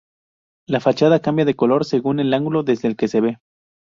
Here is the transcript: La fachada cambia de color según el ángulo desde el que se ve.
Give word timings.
La 0.67 0.79
fachada 0.79 1.19
cambia 1.19 1.45
de 1.45 1.53
color 1.55 1.85
según 1.85 2.19
el 2.19 2.33
ángulo 2.33 2.63
desde 2.63 2.87
el 2.87 2.95
que 2.95 3.07
se 3.07 3.21
ve. 3.21 3.37